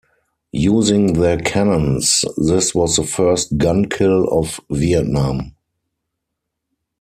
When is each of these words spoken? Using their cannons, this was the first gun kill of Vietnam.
Using 0.53 1.13
their 1.13 1.37
cannons, 1.37 2.25
this 2.35 2.73
was 2.73 2.95
the 2.95 3.03
first 3.03 3.59
gun 3.59 3.87
kill 3.87 4.23
of 4.29 4.59
Vietnam. 4.71 5.53